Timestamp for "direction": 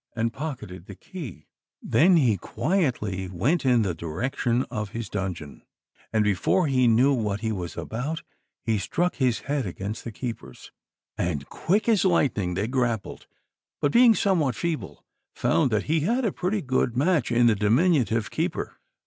3.93-4.63